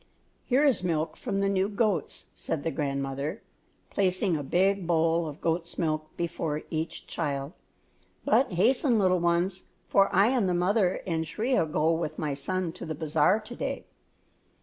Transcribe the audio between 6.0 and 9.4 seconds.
before each child; "but hasten, little